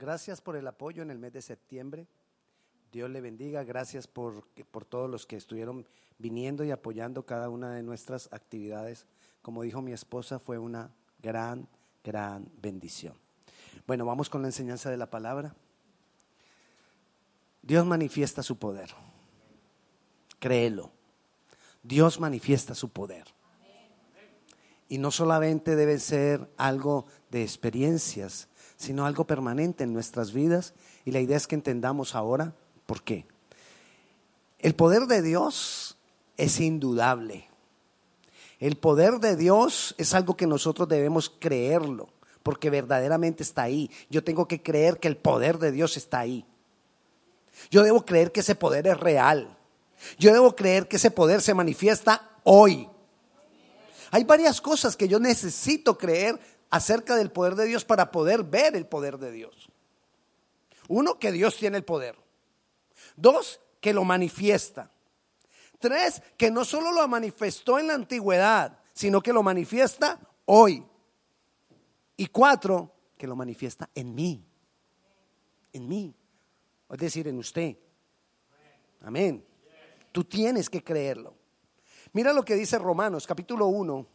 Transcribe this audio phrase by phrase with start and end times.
[0.00, 2.06] Gracias por el apoyo en el mes de septiembre.
[2.90, 3.64] Dios le bendiga.
[3.64, 5.86] Gracias por, por todos los que estuvieron
[6.16, 9.04] viniendo y apoyando cada una de nuestras actividades.
[9.42, 10.90] Como dijo mi esposa, fue una
[11.22, 11.68] gran,
[12.02, 13.12] gran bendición.
[13.86, 15.54] Bueno, vamos con la enseñanza de la palabra.
[17.60, 18.94] Dios manifiesta su poder.
[20.38, 20.92] Créelo.
[21.82, 23.26] Dios manifiesta su poder.
[24.88, 28.48] Y no solamente debe ser algo de experiencias,
[28.80, 30.72] sino algo permanente en nuestras vidas.
[31.04, 32.54] Y la idea es que entendamos ahora
[32.86, 33.26] por qué.
[34.58, 35.98] El poder de Dios
[36.38, 37.50] es indudable.
[38.58, 42.08] El poder de Dios es algo que nosotros debemos creerlo,
[42.42, 43.90] porque verdaderamente está ahí.
[44.08, 46.46] Yo tengo que creer que el poder de Dios está ahí.
[47.70, 49.58] Yo debo creer que ese poder es real.
[50.18, 52.88] Yo debo creer que ese poder se manifiesta hoy.
[54.10, 58.76] Hay varias cosas que yo necesito creer acerca del poder de Dios para poder ver
[58.76, 59.68] el poder de Dios.
[60.88, 62.16] Uno, que Dios tiene el poder.
[63.16, 64.90] Dos, que lo manifiesta.
[65.78, 70.84] Tres, que no solo lo manifestó en la antigüedad, sino que lo manifiesta hoy.
[72.16, 74.44] Y cuatro, que lo manifiesta en mí.
[75.72, 76.14] En mí.
[76.90, 77.76] Es decir, en usted.
[79.02, 79.44] Amén.
[80.12, 81.34] Tú tienes que creerlo.
[82.12, 84.06] Mira lo que dice Romanos capítulo 1,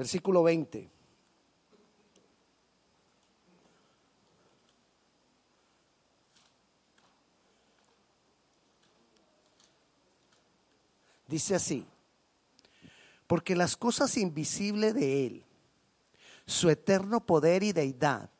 [0.00, 0.88] versículo 20.
[11.28, 11.86] Dice así,
[13.26, 15.44] porque las cosas invisibles de Él,
[16.46, 18.30] su eterno poder y deidad,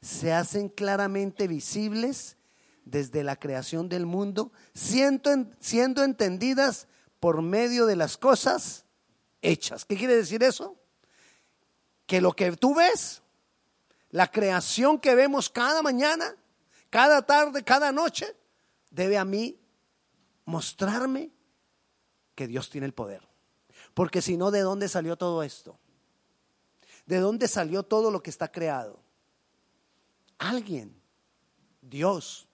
[0.00, 2.38] se hacen claramente visibles
[2.86, 6.88] desde la creación del mundo, siendo, siendo entendidas
[7.20, 8.86] por medio de las cosas
[9.42, 9.84] hechas.
[9.84, 10.80] ¿Qué quiere decir eso?
[12.10, 13.22] Que lo que tú ves,
[14.10, 16.34] la creación que vemos cada mañana,
[16.90, 18.34] cada tarde, cada noche,
[18.90, 19.56] debe a mí
[20.44, 21.30] mostrarme
[22.34, 23.28] que Dios tiene el poder.
[23.94, 25.78] Porque si no, ¿de dónde salió todo esto?
[27.06, 28.98] ¿De dónde salió todo lo que está creado?
[30.36, 31.00] Alguien,
[31.80, 32.48] Dios,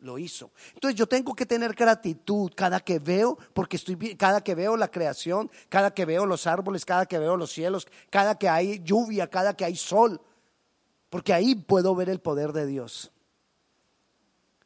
[0.00, 0.52] lo hizo.
[0.74, 4.90] Entonces yo tengo que tener gratitud cada que veo, porque estoy cada que veo la
[4.90, 9.28] creación, cada que veo los árboles, cada que veo los cielos, cada que hay lluvia,
[9.28, 10.20] cada que hay sol,
[11.10, 13.12] porque ahí puedo ver el poder de Dios.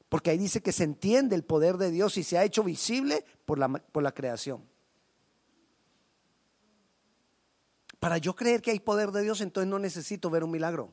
[0.09, 3.25] Porque ahí dice que se entiende el poder de Dios y se ha hecho visible
[3.47, 4.63] por la, por la creación.
[7.99, 10.93] Para yo creer que hay poder de Dios, entonces no necesito ver un milagro.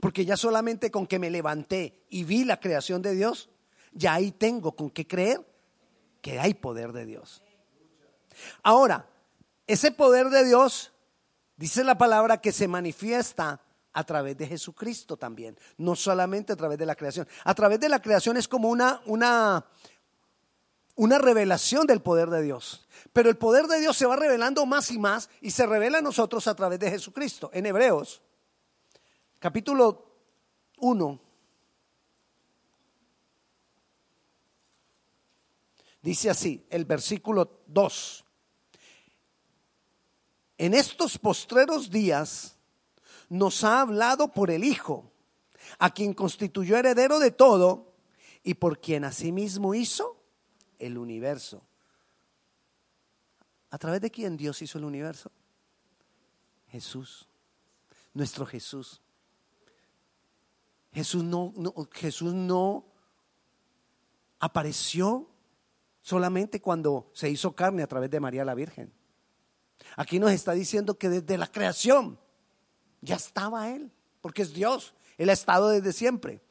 [0.00, 3.48] Porque ya solamente con que me levanté y vi la creación de Dios,
[3.92, 5.44] ya ahí tengo con qué creer
[6.20, 7.42] que hay poder de Dios.
[8.62, 9.08] Ahora,
[9.66, 10.92] ese poder de Dios,
[11.56, 13.60] dice la palabra que se manifiesta
[13.92, 17.26] a través de Jesucristo también, no solamente a través de la creación.
[17.44, 19.66] A través de la creación es como una, una,
[20.94, 22.86] una revelación del poder de Dios.
[23.12, 26.02] Pero el poder de Dios se va revelando más y más y se revela a
[26.02, 27.50] nosotros a través de Jesucristo.
[27.52, 28.22] En Hebreos
[29.38, 30.04] capítulo
[30.78, 31.20] 1,
[36.02, 38.24] dice así, el versículo 2.
[40.58, 42.56] En estos postreros días
[43.28, 45.12] nos ha hablado por el Hijo,
[45.78, 47.94] a quien constituyó heredero de todo
[48.42, 50.20] y por quien asimismo hizo
[50.78, 51.62] el universo.
[53.70, 55.30] ¿A través de quién Dios hizo el universo?
[56.68, 57.28] Jesús,
[58.14, 59.00] nuestro Jesús.
[60.92, 61.52] Jesús no,
[61.92, 62.86] Jesús no
[64.38, 65.28] apareció
[66.00, 68.92] solamente cuando se hizo carne a través de María la Virgen.
[69.96, 72.18] Aquí nos está diciendo que desde la creación
[73.00, 74.94] ya estaba Él, porque es Dios.
[75.16, 76.42] Él ha estado desde siempre.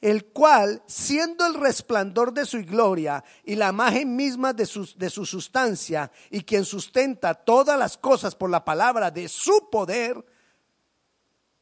[0.00, 5.08] El cual, siendo el resplandor de su gloria y la imagen misma de su, de
[5.08, 10.22] su sustancia, y quien sustenta todas las cosas por la palabra de su poder,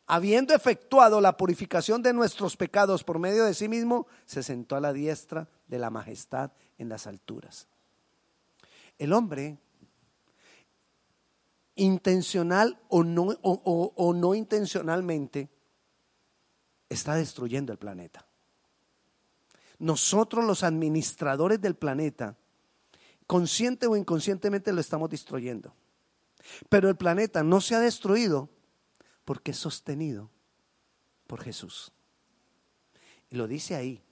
[0.07, 4.81] habiendo efectuado la purificación de nuestros pecados por medio de sí mismo, se sentó a
[4.81, 7.69] la diestra de la majestad en las alturas.
[8.99, 9.59] El hombre,
[11.77, 15.49] intencional o no, o, no intencionalmente,
[16.89, 18.27] está destruyendo el planeta.
[19.79, 22.37] Nosotros los administradores del planeta,
[23.27, 25.75] consciente o inconscientemente lo estamos destruyendo.
[26.69, 28.51] Pero el planeta no se ha destruido
[29.25, 30.31] porque es sostenido
[31.27, 31.93] por Jesús.
[33.31, 34.03] Y lo dice ahí,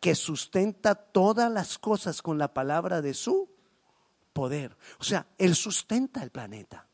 [0.00, 3.48] que sustenta todas las cosas con la palabra de su
[4.32, 4.76] poder.
[4.98, 6.88] O sea, Él sustenta el planeta.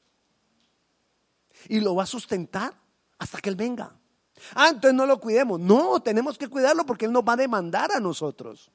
[1.69, 2.75] Y lo va a sustentar
[3.19, 3.96] hasta que Él venga.
[4.55, 5.58] Ah, entonces no lo cuidemos.
[5.58, 8.70] No, tenemos que cuidarlo porque Él nos va a demandar a nosotros.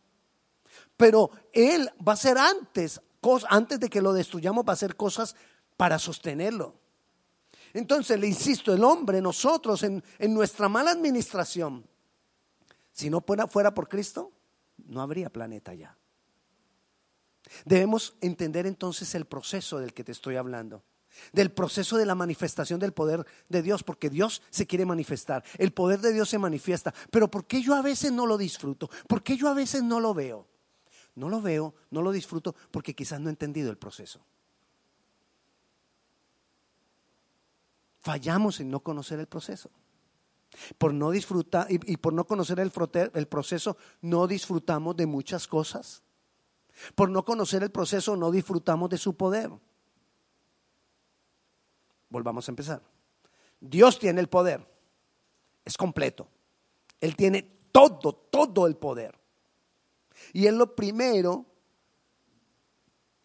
[0.97, 2.99] Pero Él va a hacer antes,
[3.49, 5.35] antes de que lo destruyamos, va a hacer cosas
[5.77, 6.82] para sostenerlo.
[7.73, 11.85] Entonces, le insisto, el hombre, nosotros, en, nuestra mala administración,
[12.91, 14.31] si no fuera, fuera por Cristo,
[14.85, 15.97] no habría planeta ya.
[17.65, 20.83] Debemos entender entonces el proceso del que te estoy hablando
[21.31, 25.71] del proceso de la manifestación del poder de Dios, porque Dios se quiere manifestar, el
[25.71, 28.89] poder de Dios se manifiesta, pero ¿por qué yo a veces no lo disfruto?
[29.07, 30.47] ¿Por qué yo a veces no lo veo?
[31.15, 34.25] No lo veo, no lo disfruto porque quizás no he entendido el proceso.
[38.03, 39.71] Fallamos en no conocer el proceso.
[40.77, 42.71] Por no disfrutar y, por no conocer el,
[43.13, 46.03] el proceso, no disfrutamos de muchas cosas.
[46.95, 49.49] Por no conocer el proceso, no disfrutamos de su poder.
[52.09, 52.83] Volvamos a empezar.
[53.61, 54.67] Dios tiene el poder.
[55.63, 56.27] Es completo.
[56.99, 57.41] Él tiene
[57.71, 59.17] todo, todo el poder.
[60.33, 61.45] Y es lo primero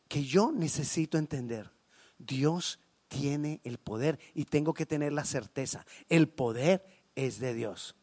[0.06, 1.68] que yo necesito entender.
[2.16, 5.84] Dios tiene el poder y tengo que tener la certeza.
[6.08, 6.84] El poder
[7.14, 7.96] es de Dios.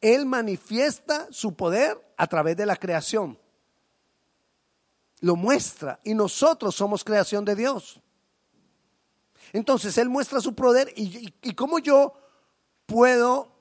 [0.00, 3.38] Él manifiesta su poder a través de la creación.
[5.20, 8.00] Lo muestra y nosotros somos creación de Dios.
[9.52, 12.14] Entonces Él muestra su poder y, cómo yo
[12.86, 13.52] puedo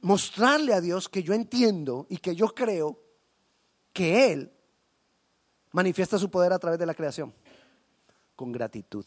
[0.00, 2.98] mostrarle a Dios que yo entiendo y que yo creo
[3.92, 4.52] que Él
[5.72, 7.34] manifiesta su poder a través de la creación
[8.42, 9.06] con gratitud.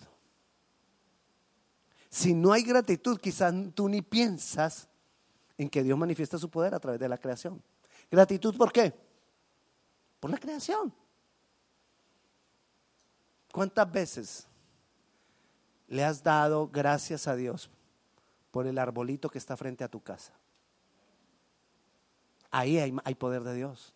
[2.09, 4.87] Si no hay gratitud, quizás tú ni piensas
[5.57, 7.61] en que Dios manifiesta su poder a través de la creación.
[8.09, 8.93] Gratitud, ¿por qué?
[10.21, 10.93] Por la creación.
[13.51, 14.47] ¿Cuántas veces
[15.89, 17.69] le has dado gracias a Dios
[18.51, 20.31] por el arbolito que está frente a tu casa?
[22.51, 23.93] Ahí hay, poder de Dios.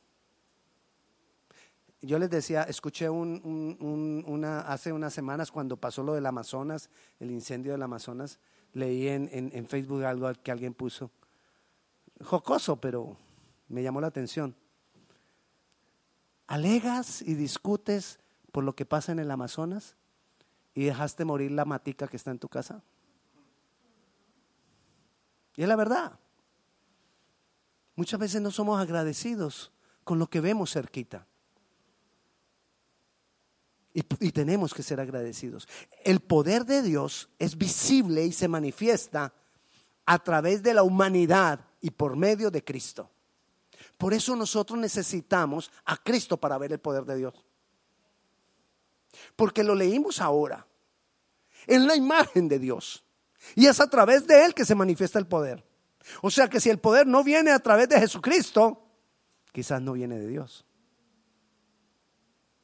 [2.01, 7.73] Yo les decía, escuché una, hace unas semanas cuando pasó lo del Amazonas, el incendio
[7.73, 8.39] del Amazonas,
[8.73, 11.11] leí en, en Facebook algo que alguien puso.
[12.23, 13.17] Jocoso, pero
[13.67, 14.55] me llamó la atención.
[16.47, 18.19] Alegas y discutes
[18.51, 19.95] por lo que pasa en el Amazonas
[20.73, 22.81] y dejaste morir la matica que está en tu casa.
[25.55, 26.17] Y es la verdad.
[27.95, 29.73] Muchas veces no somos agradecidos
[30.05, 31.27] con lo que vemos cerquita.
[33.93, 35.67] Y, tenemos que ser agradecidos.
[36.03, 39.33] El poder de Dios es visible y se manifiesta
[40.05, 43.09] a través de la humanidad y por medio de Cristo.
[43.97, 47.45] Por eso nosotros necesitamos a Cristo para ver el poder de Dios.
[49.35, 50.65] Porque lo leímos ahora
[51.67, 53.03] en la imagen de Dios.
[53.55, 55.65] Y es a través de Él que se manifiesta el poder.
[56.21, 58.85] O sea que si el poder no viene a través de Jesucristo,
[59.51, 60.65] quizás no viene de Dios.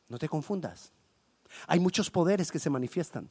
[0.07, 0.94] No te confundas.
[1.67, 3.29] Hay muchos poderes que se manifiestan.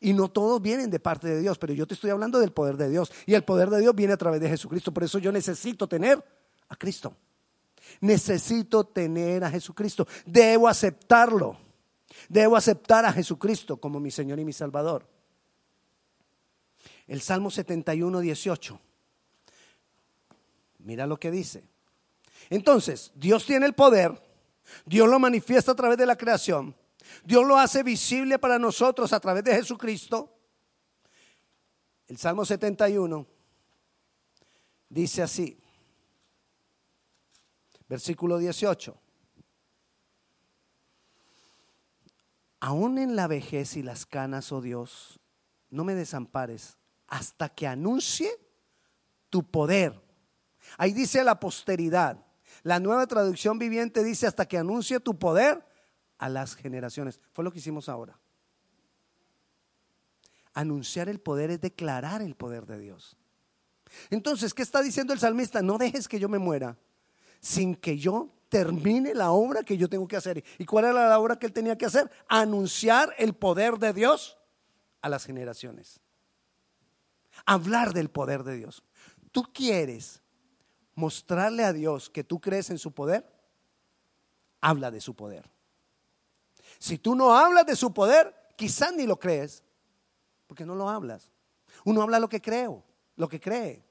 [0.00, 2.76] Y no todos vienen de parte de Dios, pero yo te estoy hablando del poder
[2.76, 3.12] de Dios.
[3.26, 4.92] Y el poder de Dios viene a través de Jesucristo.
[4.92, 6.24] Por eso yo necesito tener
[6.68, 7.16] a Cristo.
[8.00, 10.06] Necesito tener a Jesucristo.
[10.24, 11.58] Debo aceptarlo.
[12.28, 15.06] Debo aceptar a Jesucristo como mi Señor y mi Salvador.
[17.06, 18.80] El Salmo 71, 18.
[20.78, 21.64] Mira lo que dice.
[22.50, 24.12] Entonces, Dios tiene el poder,
[24.84, 26.74] Dios lo manifiesta a través de la creación,
[27.24, 30.32] Dios lo hace visible para nosotros a través de Jesucristo.
[32.06, 33.26] El Salmo 71
[34.88, 35.58] dice así,
[37.88, 39.00] versículo 18.
[42.60, 45.20] aún en la vejez y las canas, oh Dios,
[45.70, 48.30] no me desampares hasta que anuncie
[49.30, 50.02] tu poder.
[50.78, 52.24] Ahí dice la posteridad.
[52.62, 55.65] La nueva traducción viviente dice hasta que anuncie tu poder
[56.18, 57.20] a las generaciones.
[57.32, 58.18] Fue lo que hicimos ahora.
[60.54, 63.16] Anunciar el poder es declarar el poder de Dios.
[64.10, 65.62] Entonces, ¿qué está diciendo el salmista?
[65.62, 66.76] No dejes que yo me muera
[67.40, 70.42] sin que yo termine la obra que yo tengo que hacer.
[70.58, 72.10] ¿Y cuál era la obra que él tenía que hacer?
[72.28, 74.38] Anunciar el poder de Dios
[75.02, 76.00] a las generaciones.
[77.44, 78.82] Hablar del poder de Dios.
[79.30, 80.22] ¿Tú quieres
[80.94, 83.30] mostrarle a Dios que tú crees en su poder?
[84.60, 85.50] Habla de su poder.
[86.78, 89.62] Si tú no hablas de su poder, quizás ni lo crees,
[90.46, 91.30] porque no lo hablas.
[91.84, 92.84] Uno habla lo que creo,
[93.16, 93.84] lo que cree.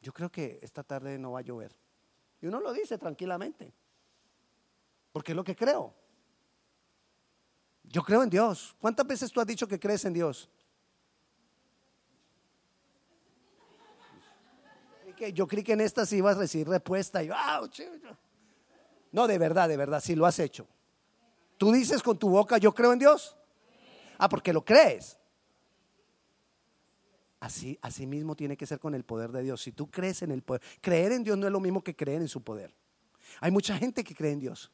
[0.00, 1.76] Yo creo que esta tarde no va a llover.
[2.40, 3.72] Y uno lo dice tranquilamente,
[5.12, 5.94] porque es lo que creo.
[7.84, 8.76] Yo creo en Dios.
[8.80, 10.50] ¿Cuántas veces tú has dicho que crees en Dios?
[15.32, 17.22] Yo creí que en esta sí ibas a recibir respuesta.
[17.22, 17.30] Y,
[19.12, 20.66] no, de verdad, de verdad, sí lo has hecho.
[21.58, 23.36] Tú dices con tu boca, yo creo en Dios.
[24.18, 25.18] Ah, porque lo crees.
[27.40, 29.62] Así, así mismo tiene que ser con el poder de Dios.
[29.62, 32.22] Si tú crees en el poder, creer en Dios no es lo mismo que creer
[32.22, 32.74] en su poder.
[33.40, 34.70] Hay mucha gente que cree en Dios,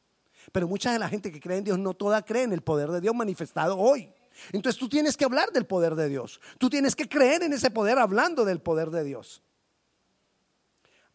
[0.52, 2.90] pero mucha de la gente que cree en Dios no toda cree en el poder
[2.90, 4.12] de Dios manifestado hoy.
[4.52, 6.40] Entonces tú tienes que hablar del poder de Dios.
[6.58, 9.42] Tú tienes que creer en ese poder hablando del poder de Dios.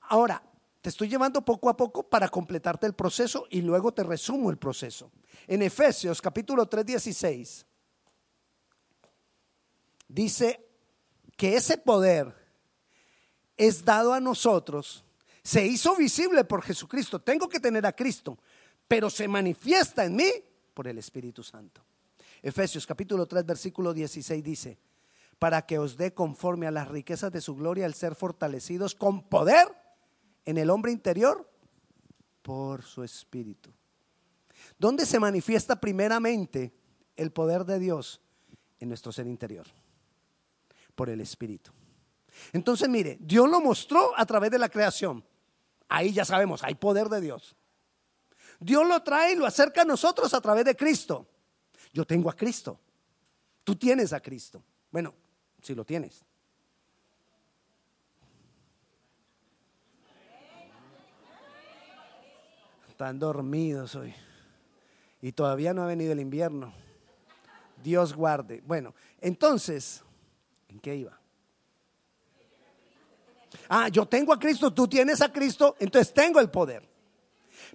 [0.01, 0.43] Ahora,
[0.87, 4.57] te estoy llevando poco a poco para completarte el proceso y luego te resumo el
[4.57, 5.11] proceso.
[5.45, 7.65] En Efesios capítulo 3, 16,
[10.07, 10.65] dice
[11.35, 12.33] que ese poder
[13.57, 15.03] es dado a nosotros,
[15.43, 17.19] se hizo visible por Jesucristo.
[17.19, 18.39] Tengo que tener a Cristo,
[18.87, 20.31] pero se manifiesta en mí
[20.73, 21.83] por el Espíritu Santo.
[22.41, 24.77] Efesios capítulo 3, versículo 16 dice,
[25.37, 29.27] para que os dé conforme a las riquezas de su gloria el ser fortalecidos con
[29.27, 29.67] poder
[30.47, 31.47] en el hombre interior
[32.41, 33.69] por su Espíritu.
[34.79, 36.73] ¿Dónde se manifiesta primeramente
[37.17, 38.21] el poder de Dios?
[38.79, 39.65] En nuestro ser interior,
[40.95, 41.71] por el Espíritu.
[42.53, 45.25] Entonces, mire, Dios lo mostró a través de la creación.
[45.89, 47.55] Ahí ya sabemos, hay poder de Dios.
[48.59, 51.27] Dios lo trae y lo acerca a nosotros a través de Cristo.
[51.91, 52.79] Yo tengo a Cristo.
[53.65, 54.63] Tú tienes a Cristo.
[54.91, 55.13] Bueno,
[55.61, 56.23] si lo tienes.
[62.97, 64.11] Están dormidos hoy.
[65.21, 66.73] Y todavía no ha venido el invierno.
[67.83, 68.63] Dios guarde.
[68.65, 70.01] Bueno, entonces,
[70.67, 71.15] ¿en qué iba?
[73.69, 76.89] Ah, yo tengo a Cristo, tú tienes a Cristo, entonces tengo el poder.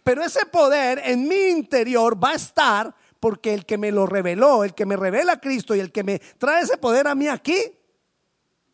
[0.02, 4.64] Pero ese poder en mi interior va a estar porque el que me lo reveló,
[4.64, 7.28] el que me revela a Cristo y el que me trae ese poder a mí
[7.28, 7.78] aquí,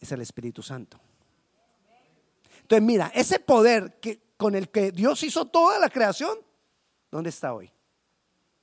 [0.01, 0.99] es el Espíritu Santo.
[2.63, 6.39] Entonces, mira, ese poder que, con el que Dios hizo toda la creación,
[7.11, 7.71] ¿dónde está hoy?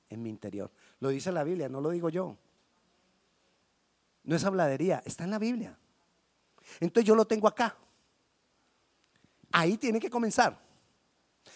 [0.08, 0.72] En mi interior.
[0.98, 2.36] Lo dice la Biblia, no lo digo yo.
[4.24, 5.78] No es habladería, está en la Biblia.
[6.80, 7.76] Entonces yo lo tengo acá.
[9.52, 10.58] Ahí tiene que comenzar.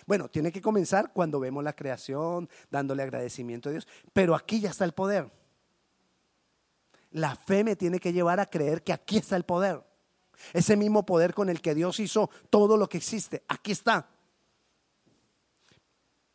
[0.06, 4.70] Bueno, tiene que comenzar cuando vemos la creación, dándole agradecimiento a Dios, pero aquí ya
[4.70, 5.30] está el poder.
[7.12, 9.82] La fe me tiene que llevar a creer que aquí está el poder.
[10.52, 14.08] Ese mismo poder con el que Dios hizo todo lo que existe, aquí está.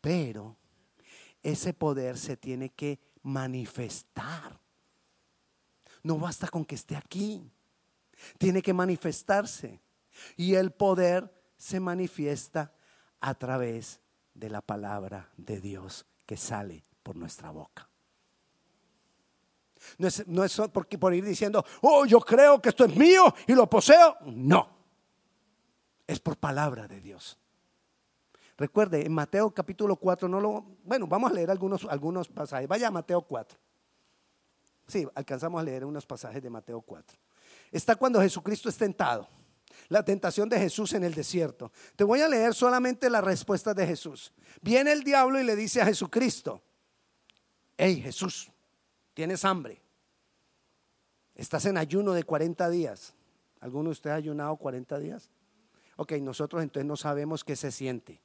[0.00, 0.56] Pero
[1.42, 4.58] ese poder se tiene que manifestar.
[6.02, 7.50] No basta con que esté aquí.
[8.38, 9.80] Tiene que manifestarse.
[10.36, 12.72] Y el poder se manifiesta
[13.20, 14.00] a través
[14.34, 17.88] de la palabra de Dios que sale por nuestra boca.
[19.98, 20.60] No es, no es
[21.00, 24.16] por ir diciendo, oh, yo creo que esto es mío y lo poseo.
[24.26, 24.68] No,
[26.06, 27.38] es por palabra de Dios.
[28.56, 32.66] Recuerde, en Mateo capítulo 4, no lo, bueno, vamos a leer algunos, algunos pasajes.
[32.66, 33.58] Vaya a Mateo 4.
[34.86, 37.18] Sí, alcanzamos a leer unos pasajes de Mateo 4.
[37.70, 39.28] Está cuando Jesucristo es tentado
[39.88, 41.70] la tentación de Jesús en el desierto.
[41.96, 44.32] Te voy a leer solamente la respuesta de Jesús.
[44.62, 46.62] Viene el diablo y le dice a Jesucristo,
[47.76, 48.50] hey Jesús,
[49.16, 49.80] tienes hambre.
[51.34, 53.14] Estás en ayuno de 40 días.
[53.60, 55.30] ¿Alguno de ustedes ha ayunado 40 días?
[55.96, 58.20] Ok, nosotros entonces no sabemos qué se siente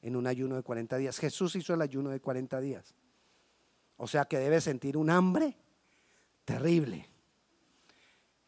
[0.00, 1.18] en un ayuno de 40 días.
[1.18, 2.94] Jesús hizo el ayuno de 40 días.
[3.96, 5.56] O sea que debe sentir un hambre
[6.44, 7.08] terrible.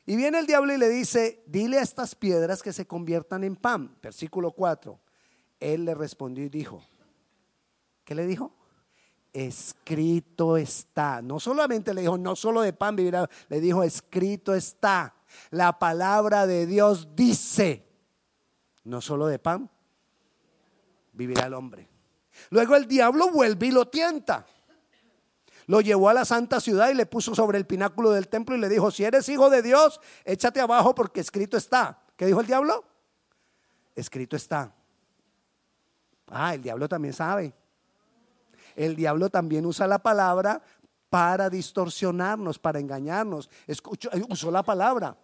[0.07, 3.57] Y viene el diablo y le dice, dile a estas piedras que se conviertan en
[3.57, 3.97] pan.
[4.01, 4.97] Versículo 4.
[5.59, 6.85] Él le respondió y dijo,
[8.05, 8.55] ¿qué le dijo?
[9.33, 11.23] Escrito está.
[11.23, 15.15] No solamente le dijo, no solo de pan vivirá, le dijo, escrito está.
[15.51, 17.87] La palabra de Dios dice,
[18.85, 19.71] no solo de pan
[21.13, 21.89] vivirá el hombre.
[22.51, 24.47] Luego el diablo vuelve y lo tienta.
[25.67, 28.59] Lo llevó a la santa ciudad y le puso sobre el pináculo del templo y
[28.59, 32.03] le dijo, si eres hijo de Dios, échate abajo porque escrito está.
[32.17, 32.85] ¿Qué dijo el diablo?
[33.95, 34.75] Escrito está.
[36.27, 37.53] Ah, el diablo también sabe.
[38.85, 40.63] El diablo también usa la palabra
[41.11, 43.51] para distorsionarnos, para engañarnos.
[43.67, 45.19] Escucho, eh, usó la palabra.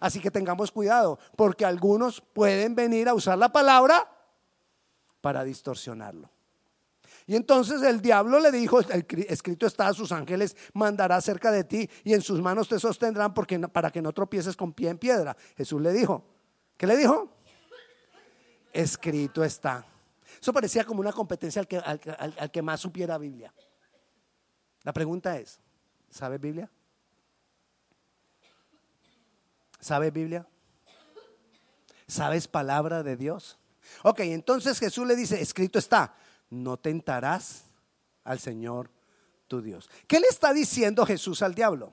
[0.00, 4.10] Así que tengamos cuidado, porque algunos pueden venir a usar la palabra
[5.20, 6.28] para distorsionarlo.
[7.28, 12.12] Y entonces el diablo le dijo, escrito está, sus ángeles mandará cerca de ti y
[12.12, 15.36] en sus manos te sostendrán porque, para que no tropieces con pie en piedra.
[15.56, 16.24] Jesús le dijo,
[16.76, 17.28] ¿qué le dijo?
[18.72, 19.86] Escrito está.
[20.40, 23.52] Eso parecía como una competencia al que, al que más supiera Biblia.
[24.82, 25.60] La pregunta es,
[26.10, 26.70] ¿Sabe Biblia?
[29.80, 30.46] ¿Sabes Biblia?
[32.08, 33.58] ¿Sabes palabra de Dios?
[34.02, 36.14] Ok, entonces Jesús le dice, escrito está,
[36.48, 37.64] no tentarás
[38.24, 38.90] al Señor
[39.46, 39.90] tu Dios.
[40.06, 41.92] ¿Qué le está diciendo Jesús al diablo?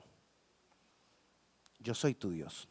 [1.78, 2.66] Yo soy tu Dios.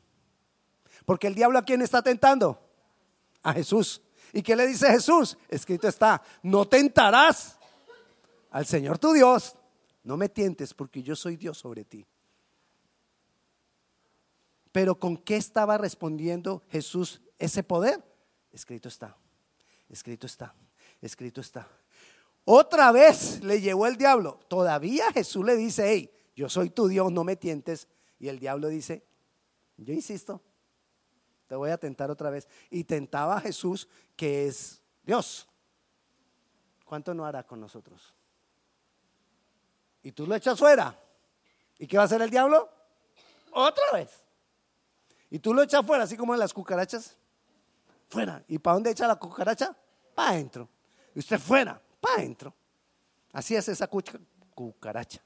[1.05, 2.59] Porque el diablo a quién está tentando?
[3.43, 4.01] A Jesús.
[4.33, 5.37] ¿Y qué le dice Jesús?
[5.47, 7.59] Escrito está, no tentarás
[8.49, 9.55] al Señor tu Dios.
[10.03, 12.05] No me tientes porque yo soy Dios sobre ti.
[14.71, 18.03] Pero ¿con qué estaba respondiendo Jesús ese poder?
[18.51, 19.15] Escrito está,
[19.87, 20.55] escrito está,
[20.99, 21.67] escrito está.
[22.43, 24.39] Otra vez le llevó el diablo.
[24.47, 27.87] Todavía Jesús le dice, hey, yo soy tu Dios, no me tientes.
[28.19, 29.05] Y el diablo dice,
[29.77, 30.41] yo insisto,
[31.53, 32.47] te voy a tentar otra vez.
[32.71, 35.47] Y tentaba a Jesús, que es Dios.
[36.83, 38.11] ¿Cuánto no hará con nosotros?
[40.01, 40.99] Y tú lo echas fuera.
[41.77, 42.67] ¿Y qué va a hacer el diablo?
[43.51, 44.09] Otra vez.
[45.29, 47.15] Y tú lo echas fuera, así como en las cucarachas.
[48.09, 48.43] Fuera.
[48.47, 49.77] ¿Y para dónde echa la cucaracha?
[50.15, 50.67] Para adentro.
[51.13, 52.51] Y usted fuera, para adentro.
[53.31, 53.87] Así es esa
[54.55, 55.21] cucaracha.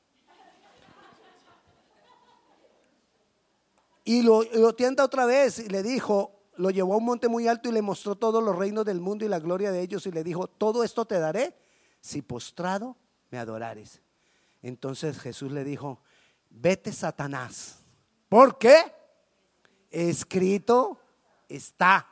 [4.07, 7.45] Y lo, lo tienta otra vez y le dijo, lo llevó a un monte muy
[7.45, 10.11] alto y le mostró todos los reinos del mundo y la gloria de ellos y
[10.11, 11.53] le dijo, todo esto te daré
[11.99, 12.95] si postrado
[13.31, 14.01] me adorares.
[14.61, 15.99] Entonces Jesús le dijo,
[16.49, 17.79] vete Satanás.
[18.29, 18.77] ¿Por qué?
[19.91, 21.01] Escrito
[21.49, 22.07] está.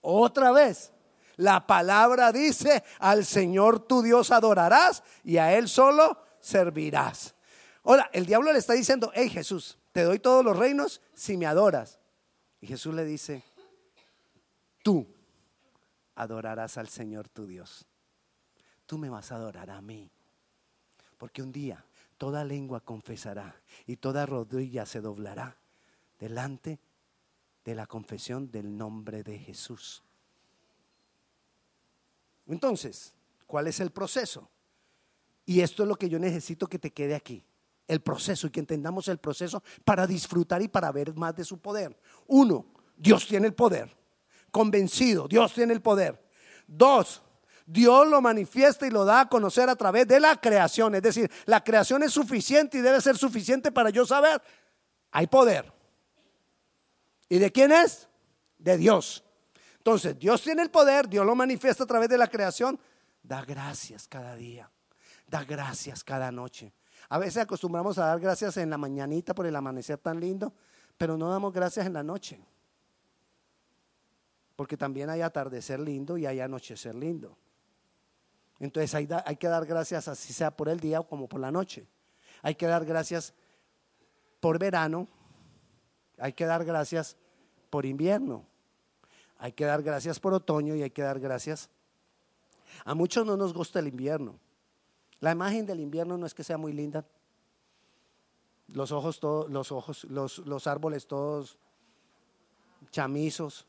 [0.00, 0.92] Otra vez.
[1.34, 7.34] La palabra dice, al Señor tu Dios adorarás y a Él solo servirás.
[7.82, 11.44] Ahora, el diablo le está diciendo, hey Jesús, te doy todos los reinos si me
[11.46, 11.98] adoras.
[12.60, 13.42] Y Jesús le dice,
[14.84, 15.12] tú
[16.14, 17.84] adorarás al Señor tu Dios.
[18.86, 20.08] Tú me vas a adorar a mí.
[21.16, 21.84] Porque un día
[22.16, 25.58] toda lengua confesará y toda rodilla se doblará
[26.20, 26.78] delante
[27.64, 30.04] de la confesión del nombre de Jesús.
[32.46, 33.14] Entonces,
[33.48, 34.48] ¿cuál es el proceso?
[35.44, 37.47] Y esto es lo que yo necesito que te quede aquí
[37.88, 41.58] el proceso y que entendamos el proceso para disfrutar y para ver más de su
[41.58, 41.98] poder.
[42.26, 43.96] Uno, Dios tiene el poder.
[44.50, 46.22] Convencido, Dios tiene el poder.
[46.66, 47.22] Dos,
[47.66, 50.94] Dios lo manifiesta y lo da a conocer a través de la creación.
[50.94, 54.40] Es decir, la creación es suficiente y debe ser suficiente para yo saber,
[55.10, 55.72] hay poder.
[57.28, 58.08] ¿Y de quién es?
[58.58, 59.24] De Dios.
[59.78, 62.78] Entonces, Dios tiene el poder, Dios lo manifiesta a través de la creación.
[63.22, 64.70] Da gracias cada día.
[65.26, 66.72] Da gracias cada noche.
[67.08, 70.52] A veces acostumbramos a dar gracias en la mañanita por el amanecer tan lindo,
[70.96, 72.38] pero no damos gracias en la noche.
[74.56, 77.36] Porque también hay atardecer lindo y hay anochecer lindo.
[78.58, 81.86] Entonces hay, que dar gracias así sea por el día como por la noche.
[82.42, 83.32] Hay que dar gracias
[84.40, 85.06] por verano.
[86.18, 87.16] Hay que dar gracias
[87.70, 88.44] por invierno.
[89.38, 91.70] Hay que dar gracias por otoño y hay que dar gracias.
[92.84, 94.38] A muchos no nos gusta el invierno.
[95.20, 97.04] La imagen del invierno no es que sea muy linda.
[98.68, 101.58] Los ojos, todos, los ojos, los, los árboles todos
[102.90, 103.66] chamizos.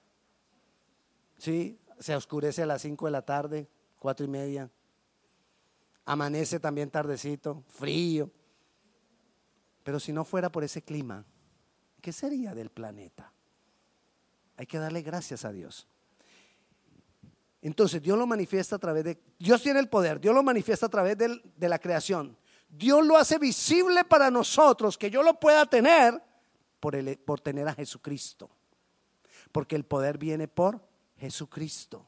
[1.38, 4.70] Sí, se oscurece a las 5 de la tarde, cuatro y media.
[6.06, 8.30] Amanece también tardecito, frío.
[9.84, 11.26] Pero si no fuera por ese clima,
[12.02, 13.32] ¿qué sería del planeta?
[14.58, 15.88] Hay que darle gracias a Dios.
[17.62, 19.22] Entonces Dios lo manifiesta a través de...
[19.38, 22.38] Dios tiene el poder, Dios lo manifiesta a través de, la creación.
[22.70, 26.22] Dios lo hace visible para nosotros, que yo lo pueda tener
[26.80, 28.50] por, el, por tener a Jesucristo.
[29.52, 30.82] Porque el poder viene por
[31.18, 32.08] Jesucristo.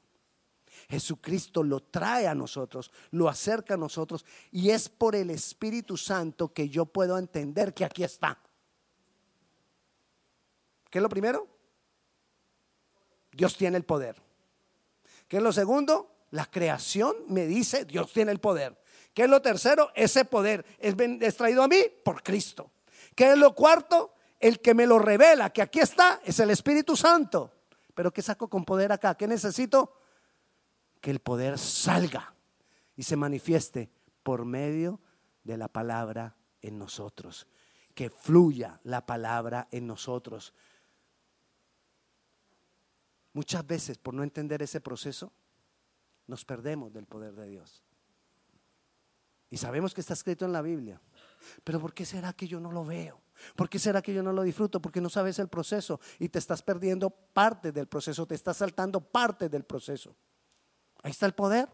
[0.89, 6.53] Jesucristo lo trae a nosotros, lo acerca a nosotros y es por el Espíritu Santo
[6.53, 8.39] que yo puedo entender que aquí está.
[10.89, 11.47] ¿Qué es lo primero?
[13.31, 14.21] Dios tiene el poder.
[15.31, 16.25] ¿Qué es lo segundo?
[16.31, 18.77] La creación me dice, Dios tiene el poder.
[19.13, 19.89] ¿Qué es lo tercero?
[19.95, 22.69] Ese poder es, traído a mí por Cristo.
[23.15, 24.13] ¿Qué es lo cuarto?
[24.41, 27.49] El que me lo revela, que aquí está, es el Espíritu Santo.
[27.95, 29.15] Pero ¿qué saco con poder acá?
[29.15, 29.95] ¿Qué necesito?
[30.99, 32.35] Que el poder salga
[32.97, 33.89] y se manifieste
[34.23, 34.99] por medio
[35.45, 37.47] de la palabra en nosotros.
[37.95, 40.53] Que fluya la palabra en nosotros.
[43.33, 45.31] Muchas veces, por no entender ese proceso,
[46.27, 47.83] nos perdemos del poder de Dios.
[49.49, 51.01] Y sabemos que está escrito en la Biblia.
[51.63, 53.21] Pero ¿por qué será que yo no lo veo?
[53.55, 54.81] ¿Por qué será que yo no lo disfruto?
[54.81, 59.01] Porque no sabes el proceso y te estás perdiendo parte del proceso, te estás saltando
[59.01, 60.15] parte del proceso.
[61.03, 61.67] Ahí está el poder.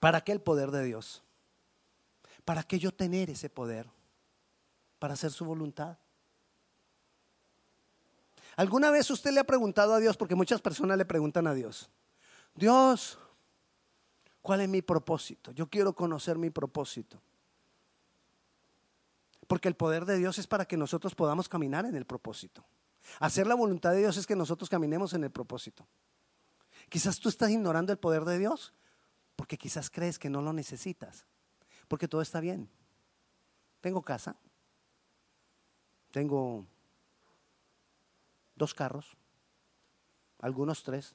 [0.00, 1.22] ¿Para qué el poder de Dios?
[2.44, 3.88] ¿Para qué yo tener ese poder?
[4.98, 5.98] Para hacer su voluntad.
[8.56, 11.90] ¿Alguna vez usted le ha preguntado a Dios, porque muchas personas le preguntan a Dios,
[12.54, 13.18] Dios,
[14.40, 15.52] ¿cuál es mi propósito?
[15.52, 17.20] Yo quiero conocer mi propósito.
[19.46, 22.64] Porque el poder de Dios es para que nosotros podamos caminar en el propósito.
[23.20, 25.86] Hacer la voluntad de Dios es que nosotros caminemos en el propósito.
[26.88, 28.72] Quizás tú estás ignorando el poder de Dios
[29.36, 31.26] porque quizás crees que no lo necesitas,
[31.88, 32.68] porque todo está bien.
[33.82, 34.36] Tengo casa,
[36.10, 36.66] tengo
[38.56, 39.16] dos carros,
[40.40, 41.14] algunos tres.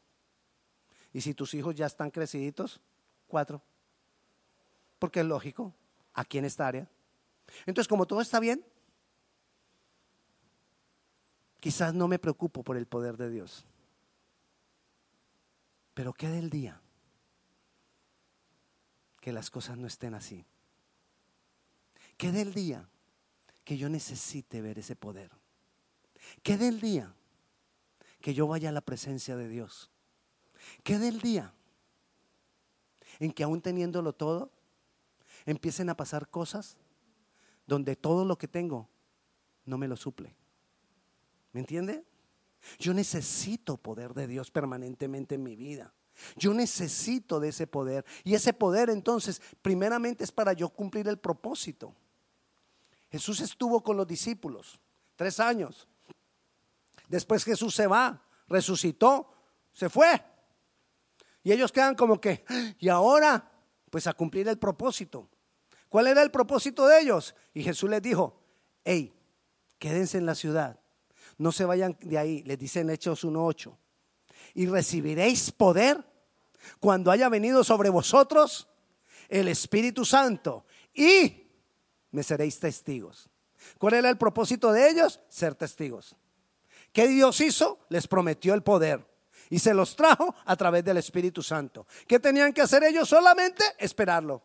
[1.12, 2.80] Y si tus hijos ya están creciditos,
[3.28, 3.62] cuatro.
[5.00, 5.74] Porque es lógico,
[6.14, 6.88] aquí en esta área.
[7.66, 8.64] Entonces, como todo está bien,
[11.60, 13.66] quizás no me preocupo por el poder de Dios.
[15.94, 16.80] Pero ¿qué del día?
[19.20, 20.46] Que las cosas no estén así.
[22.18, 22.88] ¿Qué del día
[23.64, 25.32] que yo necesite ver ese poder?
[26.44, 27.14] ¿Qué del día
[28.22, 29.90] que yo vaya a la presencia de Dios.
[30.84, 31.54] ¿Qué del día
[33.20, 34.52] en que aún teniéndolo todo,
[35.46, 36.78] empiecen a pasar cosas
[37.68, 38.90] donde todo lo que tengo
[39.66, 40.36] no me lo suple?
[41.52, 42.06] ¿Me entiende?
[42.80, 45.94] Yo necesito poder de Dios permanentemente en mi vida.
[46.36, 48.06] Yo necesito de ese poder.
[48.24, 51.96] Y ese poder entonces, primeramente es para yo cumplir el propósito.
[53.10, 54.80] Jesús estuvo con los discípulos
[55.16, 55.88] tres años.
[57.12, 59.34] Después Jesús se va, resucitó,
[59.74, 60.24] se fue.
[61.44, 62.46] Y ellos quedan como que,
[62.80, 63.52] y ahora,
[63.90, 65.30] pues a cumplir el propósito.
[65.90, 67.36] ¿Cuál era el propósito de ellos?
[67.54, 68.42] Y Jesús les dijo,
[68.86, 69.14] hey,
[69.78, 70.80] quédense en la ciudad,
[71.38, 73.76] no se vayan de ahí, les dice en Hechos 1.8,
[74.54, 76.02] y recibiréis poder
[76.80, 78.70] cuando haya venido sobre vosotros
[79.28, 81.46] el Espíritu Santo y
[82.12, 83.30] me seréis testigos.
[83.78, 85.20] ¿Cuál era el propósito de ellos?
[85.28, 86.16] Ser testigos.
[86.92, 87.80] ¿Qué Dios hizo?
[87.90, 89.06] Les prometió el poder
[89.50, 91.86] y se los trajo a través del Espíritu Santo.
[92.08, 93.08] ¿Qué tenían que hacer ellos?
[93.08, 94.42] Solamente esperarlo.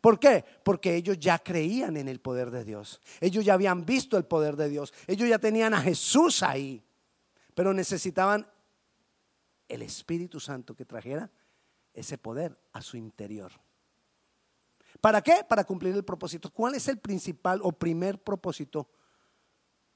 [0.00, 0.44] ¿Por qué?
[0.62, 3.00] Porque ellos ya creían en el poder de Dios.
[3.20, 4.92] Ellos ya habían visto el poder de Dios.
[5.06, 6.84] Ellos ya tenían a Jesús ahí.
[7.54, 8.46] Pero necesitaban
[9.68, 11.30] el Espíritu Santo que trajera
[11.94, 13.52] ese poder a su interior.
[15.00, 15.44] ¿Para qué?
[15.48, 16.50] Para cumplir el propósito.
[16.50, 18.88] ¿Cuál es el principal o primer propósito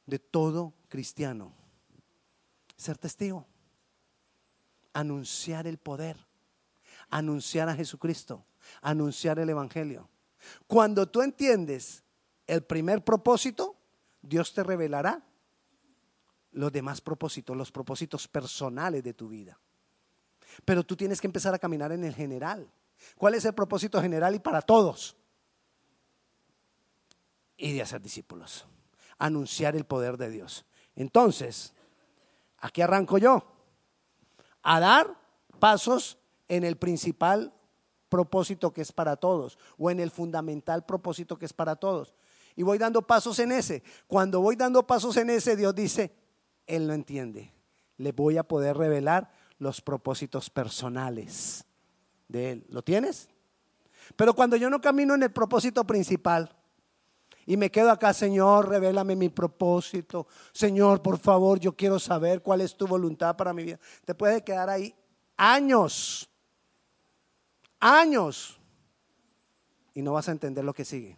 [0.09, 1.53] de todo cristiano.
[2.77, 3.47] Ser testigo.
[4.94, 6.16] Anunciar el poder.
[7.11, 8.47] Anunciar a Jesucristo.
[8.81, 10.09] Anunciar el Evangelio.
[10.66, 12.03] Cuando tú entiendes
[12.47, 13.77] el primer propósito,
[14.23, 15.23] Dios te revelará
[16.53, 19.61] los demás propósitos, los propósitos personales de tu vida.
[20.64, 22.73] Pero tú tienes que empezar a caminar en el general.
[23.16, 25.18] ¿Cuál es el propósito general y para todos?
[27.59, 28.66] Y de hacer discípulos
[29.18, 30.64] anunciar el poder de Dios.
[30.96, 31.74] Entonces,
[32.59, 33.44] aquí arranco yo,
[34.62, 35.16] a dar
[35.59, 37.52] pasos en el principal
[38.09, 42.14] propósito que es para todos, o en el fundamental propósito que es para todos.
[42.57, 43.83] Y voy dando pasos en ese.
[44.07, 46.12] Cuando voy dando pasos en ese, Dios dice,
[46.66, 47.52] Él lo entiende.
[47.98, 51.64] Le voy a poder revelar los propósitos personales
[52.26, 52.66] de Él.
[52.70, 53.28] ¿Lo tienes?
[54.16, 56.58] Pero cuando yo no camino en el propósito principal,
[57.49, 60.27] y me quedo acá, Señor, revélame mi propósito.
[60.53, 63.79] Señor, por favor, yo quiero saber cuál es tu voluntad para mi vida.
[64.05, 64.95] Te puede quedar ahí
[65.35, 66.29] años,
[67.81, 68.61] años,
[69.95, 71.17] y no vas a entender lo que sigue.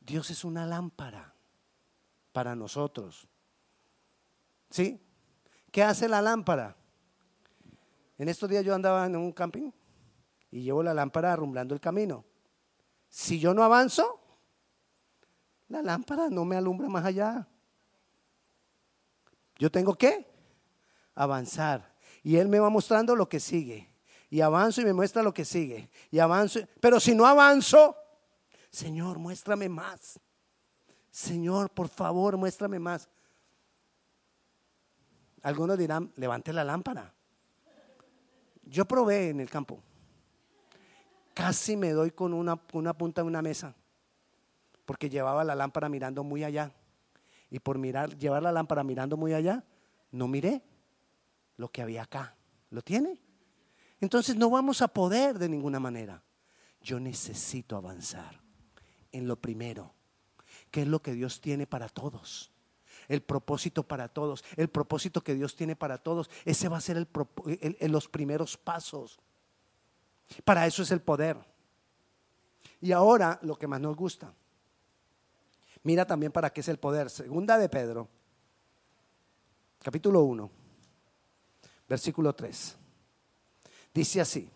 [0.00, 1.32] Dios es una lámpara
[2.32, 3.28] para nosotros.
[4.68, 5.00] ¿Sí?
[5.70, 6.74] ¿Qué hace la lámpara?
[8.18, 9.70] En estos días yo andaba en un camping
[10.50, 12.24] y llevo la lámpara arrumblando el camino.
[13.16, 14.20] Si yo no avanzo,
[15.68, 17.48] la lámpara no me alumbra más allá.
[19.58, 20.30] Yo tengo que
[21.14, 21.94] avanzar.
[22.22, 23.90] Y Él me va mostrando lo que sigue.
[24.28, 25.88] Y avanzo y me muestra lo que sigue.
[26.10, 26.60] Y avanzo.
[26.78, 27.96] Pero si no avanzo,
[28.70, 30.20] Señor, muéstrame más.
[31.10, 33.08] Señor, por favor, muéstrame más.
[35.40, 37.14] Algunos dirán, levante la lámpara.
[38.64, 39.82] Yo probé en el campo
[41.36, 43.74] casi me doy con una, punta de una mesa,
[44.86, 46.72] porque llevaba la lámpara mirando muy allá.
[47.50, 49.62] Y por mirar, llevar la lámpara mirando muy allá,
[50.10, 50.62] no miré
[51.58, 52.34] lo que había acá.
[52.70, 53.20] ¿Lo tiene?
[54.00, 56.22] Entonces no vamos a poder de ninguna manera.
[56.80, 58.40] Yo necesito avanzar
[59.12, 59.92] en lo primero,
[60.70, 62.50] que es lo que Dios tiene para todos.
[63.08, 66.96] El propósito para todos, el propósito que Dios tiene para todos, ese va a ser
[66.96, 69.20] el, los primeros pasos.
[70.44, 71.36] Para eso es el poder.
[72.80, 74.32] Y ahora lo que más nos gusta.
[75.82, 77.10] Mira también para qué es el poder.
[77.10, 78.08] Segunda de Pedro,
[79.82, 80.50] capítulo 1,
[81.88, 82.76] versículo 3.
[83.94, 84.50] Dice así.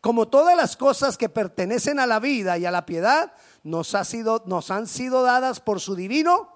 [0.00, 3.32] Como todas las cosas que pertenecen a la vida y a la piedad
[3.64, 6.52] nos, ha sido, nos han sido dadas por su divino,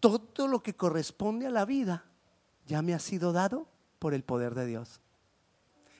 [0.00, 2.04] todo lo que corresponde a la vida
[2.66, 3.66] ya me ha sido dado
[3.98, 5.00] por el poder de Dios.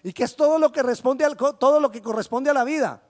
[0.03, 3.03] ¿Y qué es todo lo que responde al, todo lo que corresponde a la vida?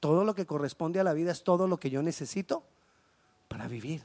[0.00, 2.64] Todo lo que corresponde a la vida es todo lo que yo necesito
[3.48, 4.04] para vivir.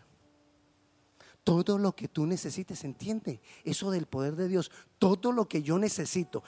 [1.43, 4.71] Todo lo que tú necesites, entiende eso del poder de Dios.
[4.97, 6.43] Todo lo que yo necesito,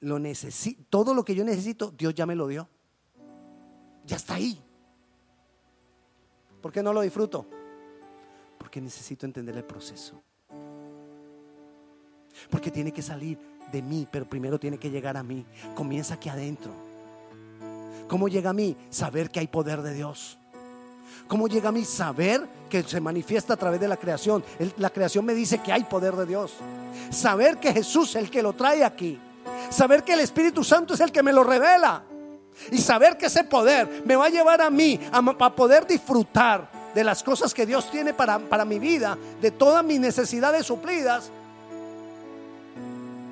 [0.00, 2.68] lo necesito, todo lo que yo necesito, Dios ya me lo dio.
[4.04, 4.62] Ya está ahí.
[6.60, 7.46] ¿Por qué no lo disfruto?
[8.58, 10.22] Porque necesito entender el proceso.
[12.50, 13.38] Porque tiene que salir
[13.72, 15.44] de mí, pero primero tiene que llegar a mí.
[15.74, 16.72] Comienza aquí adentro.
[18.08, 18.76] ¿Cómo llega a mí?
[18.90, 20.38] Saber que hay poder de Dios.
[21.26, 21.84] ¿Cómo llega a mí?
[21.84, 24.42] Saber que se manifiesta a través de la creación.
[24.78, 26.54] la creación me dice que hay poder de Dios.
[27.10, 29.18] Saber que Jesús es el que lo trae aquí.
[29.70, 32.02] Saber que el Espíritu Santo es el que me lo revela.
[32.72, 37.04] Y saber que ese poder me va a llevar a mí a, poder disfrutar de
[37.04, 41.30] las cosas que Dios tiene para, para mi vida, de todas mis necesidades suplidas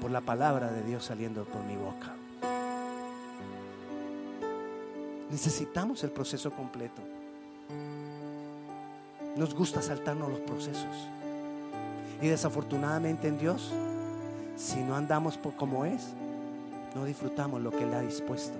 [0.06, 2.14] por la palabra de Dios saliendo por mi boca.
[5.32, 7.02] Necesitamos el proceso completo.
[9.34, 11.08] Nos gusta saltarnos los procesos.
[12.22, 13.72] Y desafortunadamente en Dios,
[14.56, 16.12] si no andamos como es,
[16.94, 18.56] no disfrutamos lo que Él ha dispuesto.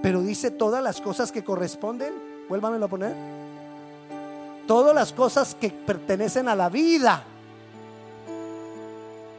[0.00, 2.14] Pero dice todas las cosas que corresponden,
[2.48, 3.14] vuélvamelo a poner.
[4.66, 7.24] Todas las cosas que pertenecen a la vida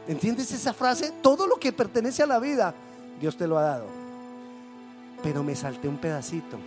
[0.08, 1.12] ¿Entiendes esa frase?
[1.22, 2.74] Todo lo que pertenece a la vida,
[3.20, 3.86] Dios te lo ha dado.
[5.22, 6.58] Pero me salté un pedacito.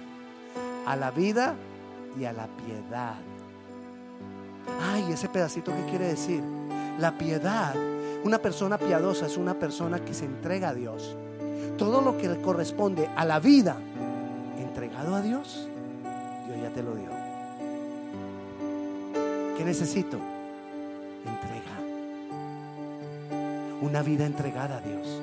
[0.85, 1.55] A la vida
[2.19, 3.15] y a la piedad.
[4.81, 6.43] Ay, ese pedacito, ¿qué quiere decir?
[6.99, 7.73] La piedad,
[8.23, 11.15] una persona piadosa es una persona que se entrega a Dios.
[11.77, 13.75] Todo lo que corresponde a la vida
[14.59, 15.67] entregado a Dios,
[16.47, 17.09] Dios ya te lo dio.
[19.57, 20.17] ¿Qué necesito?
[21.25, 21.92] Entrega
[23.83, 25.21] una vida entregada a Dios.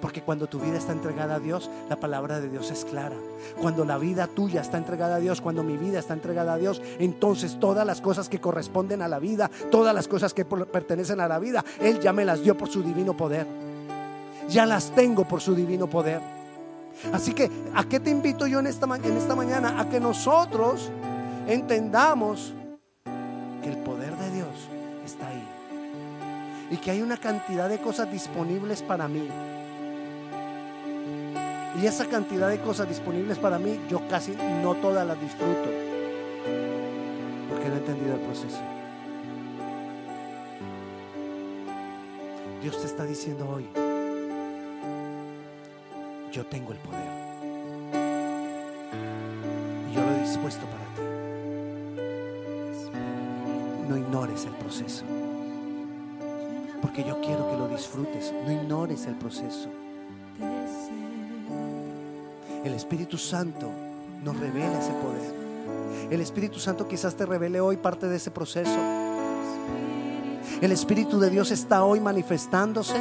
[0.00, 3.16] Porque cuando tu vida está entregada a Dios, la palabra de Dios es clara.
[3.60, 6.82] Cuando la vida tuya está entregada a Dios, cuando mi vida está entregada a Dios,
[6.98, 11.28] entonces todas las cosas que corresponden a la vida, todas las cosas que pertenecen a
[11.28, 13.46] la vida, Él ya me las dio por su divino poder.
[14.48, 16.20] Ya las tengo por su divino poder.
[17.12, 19.80] Así que, ¿a qué te invito yo en esta, en esta mañana?
[19.80, 20.90] A que nosotros
[21.46, 22.52] entendamos
[23.62, 23.95] que el poder
[26.70, 29.28] y que hay una cantidad de cosas disponibles para mí.
[31.80, 35.68] Y esa cantidad de cosas disponibles para mí, yo casi no todas las disfruto,
[37.50, 38.60] porque no he entendido el proceso.
[42.62, 43.68] Dios te está diciendo hoy,
[46.32, 47.12] yo tengo el poder.
[49.90, 51.02] Y yo lo he dispuesto para ti.
[53.88, 55.04] No ignores el proceso.
[56.86, 58.32] Porque yo quiero que lo disfrutes.
[58.44, 59.68] No ignores el proceso.
[62.64, 63.68] El Espíritu Santo
[64.22, 65.34] nos revela ese poder.
[66.12, 68.78] El Espíritu Santo quizás te revele hoy parte de ese proceso.
[70.60, 72.94] El Espíritu de Dios está hoy manifestándose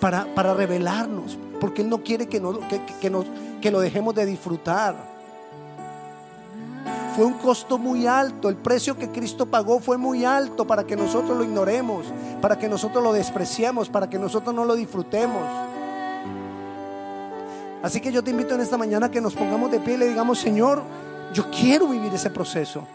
[0.00, 2.58] para, para revelarnos, porque Él no quiere que, no,
[3.00, 3.26] que, nos,
[3.60, 5.14] que lo dejemos de disfrutar.
[7.14, 8.48] Fue un costo muy alto.
[8.48, 12.06] El precio que Cristo pagó fue muy alto para que nosotros lo ignoremos,
[12.44, 15.42] para que nosotros lo despreciemos, para que nosotros no lo disfrutemos.
[17.82, 19.96] Así que yo te invito en esta mañana a que nos pongamos de pie y
[19.96, 20.82] le digamos, Señor,
[21.32, 22.86] yo quiero vivir ese proceso.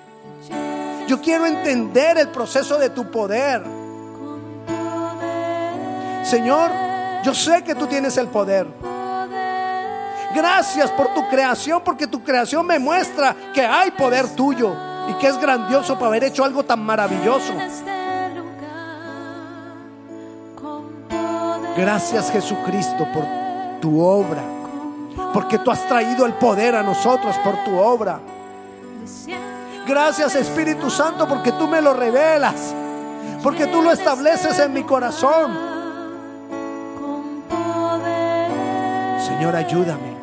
[1.08, 3.64] Yo quiero entender el proceso de tu poder.
[6.24, 6.70] Señor,
[7.24, 8.68] yo sé que tú tienes el poder.
[10.36, 14.76] Gracias por tu creación, porque tu creación me muestra que hay poder tuyo
[15.08, 17.52] y que es grandioso para haber hecho algo tan maravilloso.
[21.80, 23.24] Gracias Jesucristo por
[23.80, 24.42] tu obra,
[25.34, 28.20] porque tú has traído el poder a nosotros por tu obra.
[29.88, 32.76] Gracias Espíritu Santo porque tú me lo revelas,
[33.42, 35.58] porque tú lo estableces en mi corazón.
[39.26, 40.18] Señor, ayúdame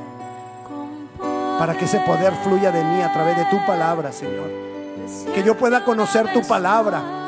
[1.58, 4.50] para que ese poder fluya de mí a través de tu palabra, Señor.
[5.34, 7.25] Que yo pueda conocer tu palabra.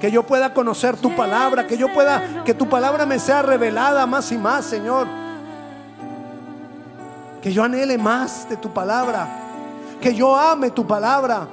[0.00, 4.06] Que yo pueda conocer tu palabra, que yo pueda, que tu palabra me sea revelada
[4.06, 5.06] más y más, Señor.
[7.42, 9.28] Que yo anhele más de tu palabra,
[10.00, 11.46] que yo ame tu palabra.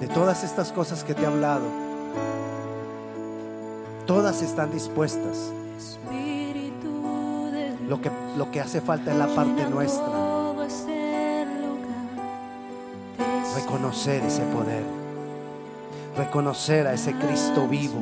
[0.00, 1.64] De todas estas cosas que te he hablado,
[4.06, 5.52] todas están dispuestas.
[7.88, 10.27] Lo que, lo que hace falta es la parte nuestra.
[13.58, 14.84] Reconocer ese poder.
[16.16, 18.00] Reconocer a ese Cristo vivo.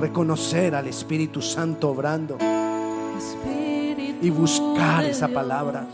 [0.00, 2.38] Reconocer al Espíritu Santo obrando.
[4.22, 5.84] Y buscar esa palabra.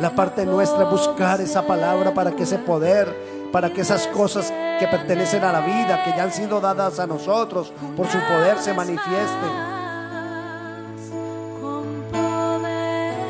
[0.00, 3.14] La parte nuestra es buscar esa palabra para que ese poder,
[3.52, 4.50] para que esas cosas
[4.80, 8.56] que pertenecen a la vida, que ya han sido dadas a nosotros, por su poder
[8.58, 9.50] se manifiesten.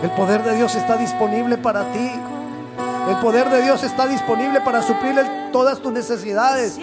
[0.05, 2.13] El poder de Dios está disponible para ti.
[3.09, 5.21] El poder de Dios está disponible para suplir
[5.53, 6.79] todas tus necesidades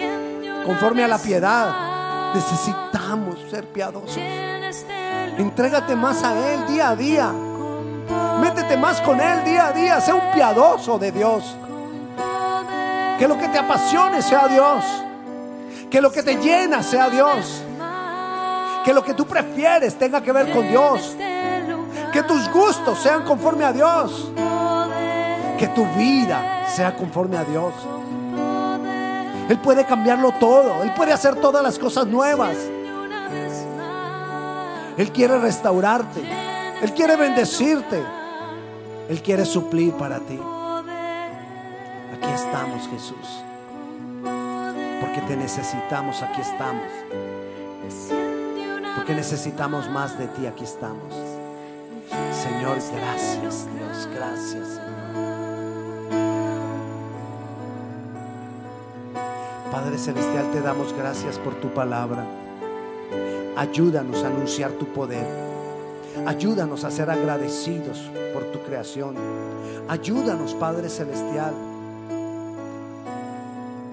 [0.66, 2.34] conforme a la piedad.
[2.34, 4.18] Necesitamos ser piadosos.
[5.38, 7.32] Entrégate más a Él día a día.
[8.40, 10.00] Métete más con Él día a día.
[10.00, 11.56] Sé un piadoso de Dios.
[13.18, 14.84] Que lo que te apasione sea Dios.
[15.90, 17.62] Que lo que te llena sea Dios.
[18.84, 21.16] Que lo que tú prefieres tenga que ver con Dios.
[22.12, 24.30] Que tus gustos sean conforme a Dios.
[25.60, 27.74] Que tu vida sea conforme a Dios.
[29.50, 30.82] Él puede cambiarlo todo.
[30.82, 32.56] Él puede hacer todas las cosas nuevas.
[34.96, 36.22] Él quiere restaurarte.
[36.80, 38.02] Él quiere bendecirte.
[39.10, 40.40] Él quiere suplir para ti.
[42.14, 43.44] Aquí estamos, Jesús.
[45.00, 46.84] Porque te necesitamos, aquí estamos.
[48.96, 51.12] Porque necesitamos más de ti, aquí estamos.
[52.32, 54.80] Señor, gracias Dios, gracias.
[59.80, 62.26] Padre Celestial, te damos gracias por tu palabra.
[63.56, 65.26] Ayúdanos a anunciar tu poder.
[66.26, 67.98] Ayúdanos a ser agradecidos
[68.34, 69.16] por tu creación.
[69.88, 71.54] Ayúdanos, Padre Celestial,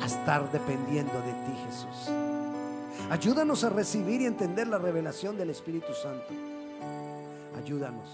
[0.02, 2.13] a estar dependiendo de ti, Jesús.
[3.10, 6.34] Ayúdanos a recibir y entender la revelación del Espíritu Santo.
[7.63, 8.10] Ayúdanos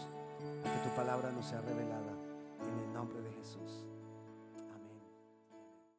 [0.63, 2.13] a que tu palabra nos sea revelada
[2.62, 3.83] en el nombre de Jesús.